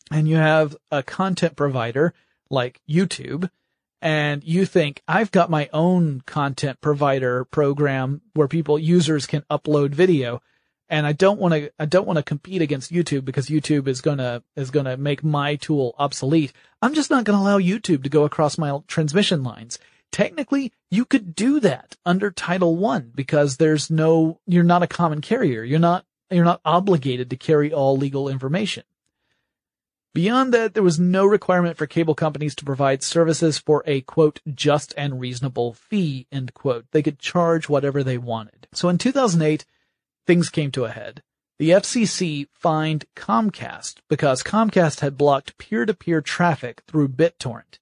and 0.09 0.27
you 0.27 0.37
have 0.37 0.75
a 0.89 1.03
content 1.03 1.55
provider 1.55 2.15
like 2.49 2.81
YouTube, 2.89 3.51
and 4.01 4.43
you 4.43 4.65
think 4.65 5.01
I've 5.07 5.31
got 5.31 5.49
my 5.49 5.69
own 5.73 6.21
content 6.25 6.81
provider 6.81 7.45
program 7.45 8.21
where 8.33 8.47
people 8.47 8.77
users 8.77 9.25
can 9.25 9.43
upload 9.49 9.89
video 9.89 10.41
and 10.89 11.05
I 11.05 11.13
don't 11.13 11.39
want 11.39 11.53
to 11.53 11.71
I 11.79 11.85
don't 11.85 12.07
want 12.07 12.17
to 12.17 12.23
compete 12.23 12.61
against 12.61 12.91
YouTube 12.91 13.25
because 13.25 13.47
YouTube 13.47 13.87
is 13.87 14.01
going 14.01 14.19
to 14.19 14.43
is 14.55 14.71
going 14.71 14.85
to 14.85 14.97
make 14.97 15.23
my 15.23 15.55
tool 15.55 15.95
obsolete. 15.97 16.53
I'm 16.81 16.93
just 16.93 17.09
not 17.09 17.25
going 17.25 17.37
to 17.37 17.43
allow 17.43 17.59
YouTube 17.59 18.03
to 18.03 18.09
go 18.09 18.23
across 18.23 18.57
my 18.57 18.79
transmission 18.87 19.43
lines. 19.43 19.79
Technically, 20.11 20.71
you 20.89 21.03
could 21.03 21.35
do 21.35 21.59
that 21.59 21.97
under 22.05 22.31
Title 22.31 22.77
1 22.77 23.11
because 23.13 23.57
there's 23.57 23.91
no 23.91 24.39
you're 24.45 24.63
not 24.63 24.83
a 24.83 24.87
common 24.87 25.21
carrier. 25.21 25.63
You're 25.63 25.79
not 25.79 26.05
you're 26.31 26.45
not 26.45 26.61
obligated 26.63 27.29
to 27.29 27.37
carry 27.37 27.73
all 27.73 27.97
legal 27.97 28.29
information. 28.29 28.83
Beyond 30.17 30.51
that, 30.51 30.73
there 30.73 30.81
was 30.81 30.99
no 30.99 31.27
requirement 31.27 31.77
for 31.77 31.85
cable 31.85 32.15
companies 32.15 32.55
to 32.55 32.65
provide 32.65 33.03
services 33.03 33.59
for 33.59 33.83
a 33.85 34.01
quote, 34.01 34.39
just 34.51 34.91
and 34.97 35.19
reasonable 35.19 35.73
fee, 35.73 36.25
end 36.31 36.55
quote. 36.55 36.87
They 36.89 37.03
could 37.03 37.19
charge 37.19 37.69
whatever 37.69 38.03
they 38.03 38.17
wanted. 38.17 38.67
So 38.73 38.89
in 38.89 38.97
2008, 38.97 39.63
things 40.25 40.49
came 40.49 40.71
to 40.71 40.85
a 40.85 40.89
head. 40.89 41.21
The 41.59 41.69
FCC 41.69 42.47
fined 42.51 43.05
Comcast 43.15 43.97
because 44.09 44.41
Comcast 44.41 45.01
had 45.01 45.19
blocked 45.19 45.55
peer-to-peer 45.59 46.21
traffic 46.21 46.81
through 46.87 47.09
BitTorrent. 47.09 47.77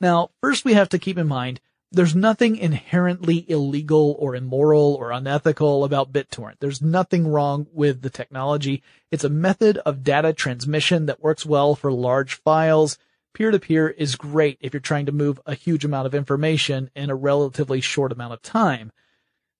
Now, 0.00 0.30
first 0.40 0.64
we 0.64 0.72
have 0.72 0.88
to 0.88 0.98
keep 0.98 1.18
in 1.18 1.28
mind 1.28 1.60
there's 1.94 2.14
nothing 2.14 2.56
inherently 2.56 3.44
illegal 3.48 4.16
or 4.18 4.34
immoral 4.34 4.94
or 4.94 5.12
unethical 5.12 5.84
about 5.84 6.12
BitTorrent. 6.12 6.56
There's 6.60 6.82
nothing 6.82 7.26
wrong 7.26 7.66
with 7.72 8.02
the 8.02 8.10
technology. 8.10 8.82
It's 9.10 9.24
a 9.24 9.28
method 9.28 9.78
of 9.78 10.04
data 10.04 10.32
transmission 10.32 11.06
that 11.06 11.22
works 11.22 11.46
well 11.46 11.74
for 11.74 11.92
large 11.92 12.34
files. 12.34 12.98
Peer 13.32 13.50
to 13.50 13.58
peer 13.58 13.88
is 13.88 14.16
great 14.16 14.58
if 14.60 14.72
you're 14.72 14.80
trying 14.80 15.06
to 15.06 15.12
move 15.12 15.40
a 15.46 15.54
huge 15.54 15.84
amount 15.84 16.06
of 16.06 16.14
information 16.14 16.90
in 16.94 17.10
a 17.10 17.16
relatively 17.16 17.80
short 17.80 18.12
amount 18.12 18.32
of 18.32 18.42
time. 18.42 18.92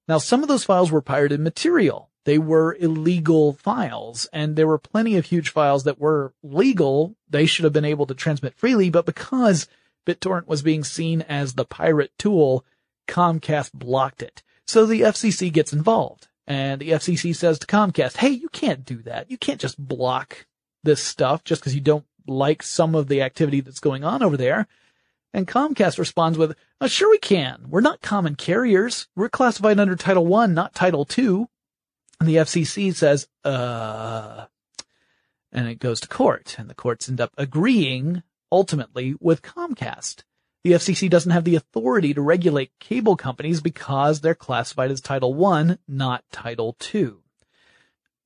Now, 0.06 0.18
some 0.18 0.42
of 0.42 0.48
those 0.48 0.64
files 0.64 0.92
were 0.92 1.00
pirated 1.00 1.40
material. 1.40 2.10
They 2.24 2.38
were 2.38 2.76
illegal 2.78 3.52
files 3.52 4.28
and 4.32 4.56
there 4.56 4.66
were 4.66 4.78
plenty 4.78 5.16
of 5.16 5.26
huge 5.26 5.50
files 5.50 5.84
that 5.84 5.98
were 5.98 6.32
legal. 6.42 7.16
They 7.28 7.46
should 7.46 7.64
have 7.64 7.72
been 7.72 7.84
able 7.84 8.06
to 8.06 8.14
transmit 8.14 8.54
freely, 8.54 8.90
but 8.90 9.06
because 9.06 9.66
BitTorrent 10.06 10.46
was 10.46 10.62
being 10.62 10.84
seen 10.84 11.22
as 11.22 11.54
the 11.54 11.64
pirate 11.64 12.12
tool, 12.18 12.64
Comcast 13.08 13.72
blocked 13.72 14.22
it. 14.22 14.42
So 14.66 14.86
the 14.86 15.02
FCC 15.02 15.52
gets 15.52 15.72
involved 15.72 16.28
and 16.46 16.80
the 16.80 16.90
FCC 16.90 17.34
says 17.34 17.58
to 17.58 17.66
Comcast, 17.66 18.18
Hey, 18.18 18.30
you 18.30 18.48
can't 18.48 18.84
do 18.84 19.02
that. 19.02 19.30
You 19.30 19.38
can't 19.38 19.60
just 19.60 19.78
block 19.78 20.46
this 20.82 21.02
stuff 21.02 21.44
just 21.44 21.60
because 21.60 21.74
you 21.74 21.80
don't 21.80 22.06
like 22.26 22.62
some 22.62 22.94
of 22.94 23.08
the 23.08 23.22
activity 23.22 23.60
that's 23.60 23.80
going 23.80 24.04
on 24.04 24.22
over 24.22 24.36
there. 24.36 24.66
And 25.32 25.48
Comcast 25.48 25.98
responds 25.98 26.38
with, 26.38 26.56
oh, 26.80 26.86
sure 26.86 27.10
we 27.10 27.18
can. 27.18 27.66
We're 27.68 27.80
not 27.80 28.00
common 28.00 28.36
carriers. 28.36 29.08
We're 29.16 29.28
classified 29.28 29.80
under 29.80 29.96
Title 29.96 30.32
I, 30.34 30.46
not 30.46 30.74
Title 30.74 31.06
II. 31.18 31.46
And 32.20 32.28
the 32.28 32.36
FCC 32.36 32.94
says, 32.94 33.26
uh, 33.42 34.46
and 35.52 35.68
it 35.68 35.80
goes 35.80 36.00
to 36.00 36.08
court 36.08 36.56
and 36.58 36.70
the 36.70 36.74
courts 36.74 37.08
end 37.08 37.20
up 37.20 37.32
agreeing 37.36 38.22
ultimately 38.54 39.16
with 39.18 39.42
Comcast. 39.42 40.22
The 40.62 40.74
FCC 40.74 41.10
doesn't 41.10 41.32
have 41.32 41.42
the 41.42 41.56
authority 41.56 42.14
to 42.14 42.22
regulate 42.22 42.78
cable 42.78 43.16
companies 43.16 43.60
because 43.60 44.20
they're 44.20 44.36
classified 44.36 44.92
as 44.92 45.00
Title 45.00 45.44
I, 45.44 45.76
not 45.88 46.22
Title 46.30 46.76
II. 46.94 47.14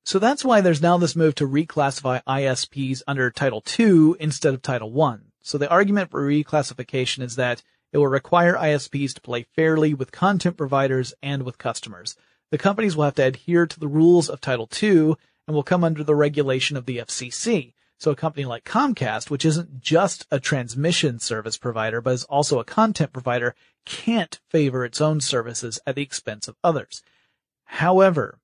So 0.05 0.19
that's 0.19 0.45
why 0.45 0.61
there's 0.61 0.83
now 0.83 0.99
this 0.99 1.17
move 1.17 1.35
to 1.37 1.49
reclassify 1.49 2.23
ISPs 2.29 3.01
under 3.07 3.31
Title 3.31 3.65
II 3.79 4.13
instead 4.21 4.53
of 4.53 4.61
Title 4.61 5.03
I. 5.03 5.17
So 5.41 5.57
the 5.57 5.71
argument 5.71 6.11
for 6.11 6.21
reclassification 6.29 7.23
is 7.23 7.37
that 7.37 7.63
it 7.91 7.97
will 7.97 8.09
require 8.09 8.55
ISPs 8.55 9.15
to 9.15 9.23
play 9.23 9.47
fairly 9.57 9.95
with 9.95 10.13
content 10.13 10.59
providers 10.59 11.15
and 11.23 11.43
with 11.45 11.57
customers. 11.57 12.17
The 12.51 12.59
companies 12.59 12.97
will 12.97 13.05
have 13.05 13.15
to 13.15 13.25
adhere 13.25 13.67
to 13.67 13.81
the 13.81 13.89
rules 13.89 14.29
of 14.29 14.43
Title 14.43 14.69
II 14.83 15.15
and 15.47 15.55
will 15.55 15.63
come 15.63 15.85
under 15.85 16.05
the 16.05 16.15
regulation 16.15 16.77
of 16.77 16.85
the 16.85 16.99
FCC. 16.99 17.73
So 17.99 18.13
a 18.13 18.17
company 18.17 18.45
like 18.45 18.65
Comcast, 18.65 19.29
which 19.29 19.45
isn't 19.45 19.81
just 19.81 20.25
a 20.31 20.39
transmission 20.39 21.19
service 21.19 21.59
provider, 21.59 22.01
but 22.01 22.15
is 22.15 22.25
also 22.25 22.61
a 22.61 22.65
content 22.65 23.13
provider, 23.13 23.57
can't 23.85 24.39
favor 24.49 24.85
its 24.85 25.01
own 25.01 25.21
services 25.21 25.81
at 25.85 25.97
the 25.97 26.03
expense 26.03 26.47
of 26.47 26.57
others. 26.63 27.03
However, 27.65 28.39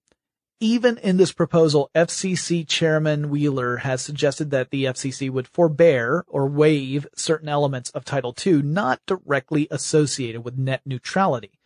even 0.59 0.99
in 0.99 1.19
this 1.19 1.31
proposal, 1.31 1.91
FCC 1.95 2.67
Chairman 2.67 3.29
Wheeler 3.31 3.79
has 3.79 4.03
suggested 4.03 4.51
that 4.51 4.71
the 4.71 4.85
FCC 4.85 5.31
would 5.31 5.47
forbear 5.47 6.25
or 6.27 6.47
waive 6.47 7.07
certain 7.15 7.49
elements 7.49 7.91
of 7.91 8.05
Title 8.05 8.35
II 8.45 8.63
not 8.63 9.01
directly 9.07 9.69
associated 9.71 10.45
with 10.45 10.59
net 10.59 10.81
neutrality, 10.85 11.61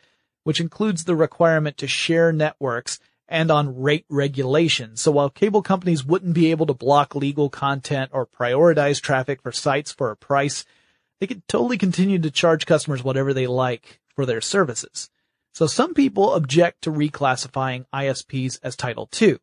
which 0.44 0.61
includes 0.61 1.05
the 1.05 1.16
requirement 1.16 1.79
to 1.79 1.87
share 1.87 2.33
networks 2.33 2.98
and 3.28 3.50
on 3.50 3.80
rate 3.80 4.06
regulation. 4.08 4.96
So 4.96 5.12
while 5.12 5.30
cable 5.30 5.62
companies 5.62 6.04
wouldn't 6.04 6.34
be 6.34 6.50
able 6.50 6.66
to 6.66 6.74
block 6.74 7.14
legal 7.14 7.50
content 7.50 8.10
or 8.12 8.26
prioritize 8.26 9.00
traffic 9.00 9.42
for 9.42 9.52
sites 9.52 9.92
for 9.92 10.10
a 10.10 10.16
price, 10.16 10.64
they 11.20 11.26
could 11.26 11.46
totally 11.48 11.78
continue 11.78 12.18
to 12.18 12.30
charge 12.30 12.66
customers 12.66 13.04
whatever 13.04 13.34
they 13.34 13.46
like 13.46 14.00
for 14.14 14.24
their 14.24 14.40
services. 14.40 15.10
So 15.52 15.66
some 15.66 15.94
people 15.94 16.34
object 16.34 16.82
to 16.82 16.90
reclassifying 16.90 17.86
ISPs 17.92 18.58
as 18.62 18.76
Title 18.76 19.08
II, 19.20 19.38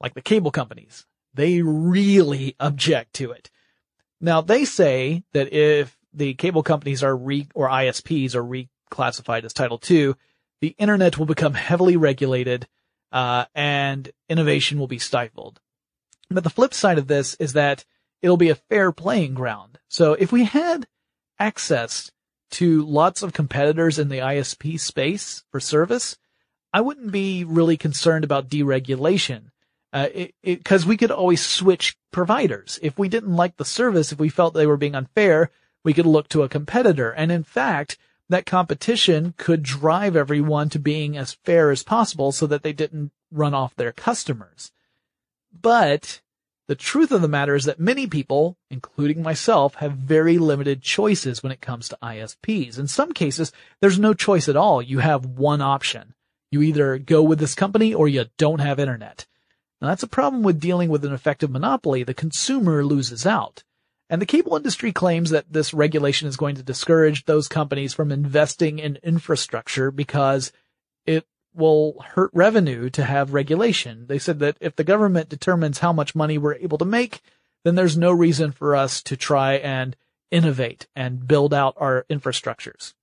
like 0.00 0.14
the 0.14 0.22
cable 0.22 0.50
companies. 0.50 1.06
They 1.34 1.62
really 1.62 2.56
object 2.60 3.14
to 3.14 3.30
it. 3.32 3.50
Now 4.20 4.40
they 4.40 4.64
say 4.64 5.24
that 5.32 5.52
if 5.52 5.98
the 6.12 6.34
cable 6.34 6.62
companies 6.62 7.02
are 7.02 7.16
re, 7.16 7.46
or 7.54 7.68
ISPs 7.68 8.34
are 8.34 8.42
reclassified 8.42 9.44
as 9.44 9.52
Title 9.52 9.80
II, 9.88 10.14
the 10.60 10.74
internet 10.78 11.18
will 11.18 11.26
become 11.26 11.54
heavily 11.54 11.96
regulated, 11.96 12.66
uh, 13.12 13.46
and 13.54 14.10
innovation 14.28 14.78
will 14.78 14.86
be 14.86 14.98
stifled. 14.98 15.60
But 16.30 16.44
the 16.44 16.50
flip 16.50 16.74
side 16.74 16.98
of 16.98 17.06
this 17.06 17.34
is 17.34 17.52
that 17.52 17.84
it'll 18.22 18.36
be 18.36 18.50
a 18.50 18.54
fair 18.56 18.92
playing 18.92 19.34
ground. 19.34 19.78
So 19.88 20.14
if 20.14 20.32
we 20.32 20.44
had 20.44 20.86
access 21.38 22.10
to 22.52 22.84
lots 22.84 23.22
of 23.22 23.32
competitors 23.32 23.98
in 23.98 24.08
the 24.08 24.18
ISP 24.18 24.78
space 24.80 25.44
for 25.50 25.60
service, 25.60 26.16
I 26.72 26.80
wouldn't 26.80 27.12
be 27.12 27.44
really 27.44 27.76
concerned 27.76 28.24
about 28.24 28.48
deregulation. 28.48 29.50
Uh, 29.92 30.08
cause 30.64 30.84
we 30.84 30.96
could 30.96 31.10
always 31.10 31.40
switch 31.40 31.96
providers. 32.10 32.78
If 32.82 32.98
we 32.98 33.08
didn't 33.08 33.34
like 33.34 33.56
the 33.56 33.64
service, 33.64 34.12
if 34.12 34.18
we 34.18 34.28
felt 34.28 34.52
they 34.52 34.66
were 34.66 34.76
being 34.76 34.94
unfair, 34.94 35.50
we 35.84 35.94
could 35.94 36.06
look 36.06 36.28
to 36.30 36.42
a 36.42 36.48
competitor. 36.48 37.12
And 37.12 37.30
in 37.30 37.44
fact, 37.44 37.96
that 38.28 38.46
competition 38.46 39.34
could 39.36 39.62
drive 39.62 40.16
everyone 40.16 40.68
to 40.70 40.78
being 40.78 41.16
as 41.16 41.34
fair 41.44 41.70
as 41.70 41.82
possible 41.82 42.32
so 42.32 42.46
that 42.46 42.62
they 42.62 42.72
didn't 42.72 43.12
run 43.30 43.54
off 43.54 43.76
their 43.76 43.92
customers. 43.92 44.72
But 45.52 46.20
the 46.68 46.74
truth 46.74 47.12
of 47.12 47.22
the 47.22 47.28
matter 47.28 47.54
is 47.54 47.64
that 47.64 47.78
many 47.78 48.06
people, 48.06 48.56
including 48.70 49.22
myself, 49.22 49.76
have 49.76 49.92
very 49.92 50.36
limited 50.38 50.82
choices 50.82 51.42
when 51.42 51.52
it 51.52 51.60
comes 51.60 51.88
to 51.88 51.98
ISPs. 52.02 52.78
In 52.78 52.88
some 52.88 53.12
cases, 53.12 53.52
there's 53.80 53.98
no 53.98 54.14
choice 54.14 54.48
at 54.48 54.56
all. 54.56 54.82
You 54.82 54.98
have 54.98 55.24
one 55.24 55.60
option. 55.60 56.14
You 56.50 56.62
either 56.62 56.98
go 56.98 57.22
with 57.22 57.38
this 57.38 57.54
company 57.54 57.94
or 57.94 58.08
you 58.08 58.26
don't 58.36 58.60
have 58.60 58.80
internet. 58.80 59.26
Now 59.80 59.88
that's 59.88 60.02
a 60.02 60.08
problem 60.08 60.42
with 60.42 60.60
dealing 60.60 60.88
with 60.88 61.04
an 61.04 61.12
effective 61.12 61.50
monopoly. 61.50 62.02
The 62.02 62.14
consumer 62.14 62.84
loses 62.84 63.26
out. 63.26 63.62
And 64.08 64.22
the 64.22 64.26
cable 64.26 64.56
industry 64.56 64.92
claims 64.92 65.30
that 65.30 65.52
this 65.52 65.74
regulation 65.74 66.28
is 66.28 66.36
going 66.36 66.54
to 66.56 66.62
discourage 66.62 67.24
those 67.24 67.48
companies 67.48 67.92
from 67.92 68.12
investing 68.12 68.78
in 68.78 68.98
infrastructure 69.02 69.90
because 69.90 70.52
it 71.04 71.26
will 71.54 72.00
hurt 72.14 72.30
revenue 72.32 72.88
to 72.90 73.04
have 73.04 73.32
regulation. 73.32 74.06
They 74.06 74.18
said 74.18 74.38
that 74.40 74.58
if 74.60 74.76
the 74.76 74.84
government 74.84 75.28
determines 75.28 75.78
how 75.78 75.92
much 75.92 76.14
money 76.14 76.38
we're 76.38 76.54
able 76.54 76.78
to 76.78 76.84
make, 76.84 77.20
then 77.64 77.74
there's 77.74 77.96
no 77.96 78.12
reason 78.12 78.52
for 78.52 78.76
us 78.76 79.02
to 79.02 79.16
try 79.16 79.54
and 79.54 79.96
innovate 80.30 80.86
and 80.94 81.26
build 81.26 81.52
out 81.52 81.74
our 81.78 82.04
infrastructures. 82.08 82.94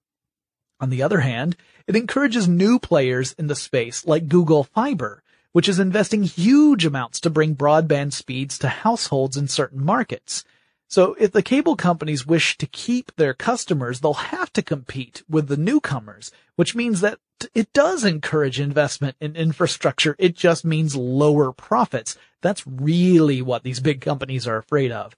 On 0.80 0.89
the 0.89 1.04
other 1.04 1.22
hand, 1.22 1.58
it 1.88 1.96
encourages 1.96 2.48
new 2.48 2.80
players 2.80 3.34
in 3.34 3.48
the 3.48 3.56
space 3.56 4.06
like 4.06 4.28
Google 4.28 4.63
Fiber, 4.63 5.24
which 5.52 5.68
is 5.68 5.80
investing 5.80 6.24
huge 6.24 6.86
amounts 6.86 7.20
to 7.22 7.30
bring 7.30 7.56
broadband 7.56 8.13
speeds 8.13 8.58
to 8.60 8.68
households 8.68 9.36
in 9.36 9.48
certain 9.48 9.84
markets. 9.84 10.44
So 10.93 11.15
if 11.17 11.32
the 11.32 11.41
cable 11.41 11.75
companies 11.75 12.27
wish 12.27 12.56
to 12.60 12.67
keep 12.67 13.15
their 13.15 13.34
customers, 13.34 13.99
they'll 13.99 14.13
have 14.13 14.53
to 14.53 14.62
compete 14.62 15.23
with 15.27 15.47
the 15.47 15.58
newcomers, 15.58 16.32
which 16.56 16.75
means 16.75 17.01
that 17.01 17.17
it 17.56 17.73
does 17.73 18.03
encourage 18.03 18.60
investment 18.60 19.17
in 19.19 19.36
infrastructure. 19.36 20.15
It 20.19 20.36
just 20.36 20.63
means 20.63 20.95
lower 20.95 21.51
profits. 21.51 22.15
That's 22.41 22.67
really 22.67 23.41
what 23.41 23.63
these 23.63 23.79
big 23.79 24.01
companies 24.01 24.47
are 24.47 24.58
afraid 24.58 24.91
of. 24.91 25.15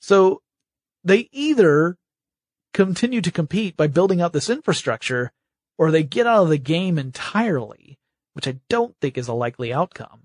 So 0.00 0.40
they 1.04 1.28
either 1.32 1.98
continue 2.72 3.20
to 3.20 3.30
compete 3.30 3.76
by 3.76 3.88
building 3.88 4.22
out 4.22 4.32
this 4.32 4.48
infrastructure 4.48 5.32
or 5.76 5.90
they 5.90 6.02
get 6.02 6.26
out 6.26 6.44
of 6.44 6.48
the 6.48 6.56
game 6.56 6.98
entirely, 6.98 7.98
which 8.32 8.48
I 8.48 8.58
don't 8.70 8.96
think 9.02 9.18
is 9.18 9.28
a 9.28 9.34
likely 9.34 9.70
outcome. 9.70 10.22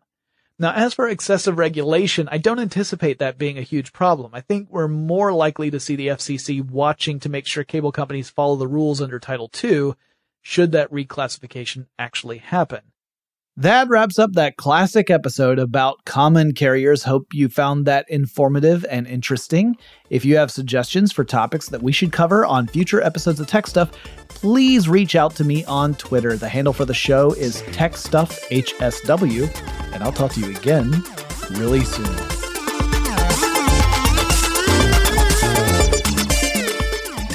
Now, 0.58 0.72
as 0.72 0.94
for 0.94 1.10
excessive 1.10 1.58
regulation, 1.58 2.30
I 2.32 2.38
don't 2.38 2.60
anticipate 2.60 3.20
that 3.20 3.38
being 3.38 3.58
a 3.58 3.62
huge 3.62 3.91
problem. 3.91 4.32
I 4.34 4.39
think 4.39 4.70
we're 4.70 4.88
more 4.88 5.34
likely 5.34 5.70
to 5.70 5.82
see 5.82 5.98
the 5.98 6.08
FCC 6.08 6.65
watching 6.65 7.20
to 7.20 7.30
make 7.30 7.46
sure 7.46 7.65
cable 7.65 7.91
companies 7.91 8.30
follow 8.30 8.56
the 8.56 8.68
rules 8.68 9.02
under 9.02 9.20
Title 9.20 9.52
II 9.62 9.94
should 10.41 10.72
that 10.72 10.91
reclassification 10.91 11.88
actually 12.00 12.38
happen. 12.38 12.82
That 13.58 13.88
wraps 13.88 14.20
up 14.20 14.34
that 14.34 14.58
classic 14.58 15.10
episode 15.10 15.60
about 15.60 16.04
common 16.04 16.52
carriers. 16.52 17.04
Hope 17.04 17.34
you 17.34 17.48
found 17.48 17.86
that 17.86 18.06
informative 18.10 18.86
and 18.89 19.08
interesting. 19.08 19.78
If 20.10 20.26
you 20.26 20.36
have 20.36 20.52
suggestions 20.52 21.13
for 21.13 21.24
topics 21.24 21.70
that 21.70 21.82
we 21.82 21.94
should 21.94 22.12
cover 22.12 22.46
on 22.46 22.68
future 22.68 23.02
episodes 23.02 23.39
of 23.39 23.48
Tech 23.48 23.65
Stuff, 23.65 23.91
please 24.28 24.89
reach 24.89 25.15
out 25.15 25.36
to 25.36 25.46
me 25.46 25.63
on 25.65 25.96
Twitter. 25.96 26.36
The 26.36 26.50
handle 26.50 26.74
for 26.74 26.84
the 26.84 26.94
show 26.94 27.32
is 27.32 27.62
TechStuffHSW, 27.62 29.94
and 29.94 30.04
I'll 30.04 30.12
talk 30.12 30.34
to 30.34 30.41
you 30.41 30.50
again 30.50 31.02
really 31.52 31.86
soon. 31.86 32.35